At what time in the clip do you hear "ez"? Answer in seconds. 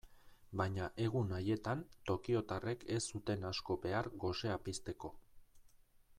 2.97-3.01